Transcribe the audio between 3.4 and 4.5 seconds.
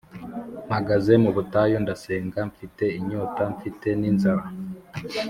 mfite ni inzara